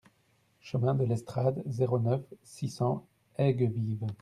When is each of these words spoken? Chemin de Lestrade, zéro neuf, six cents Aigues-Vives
Chemin 0.61 0.95
de 0.95 1.03
Lestrade, 1.05 1.61
zéro 1.67 1.99
neuf, 1.99 2.21
six 2.43 2.69
cents 2.69 3.05
Aigues-Vives 3.37 4.07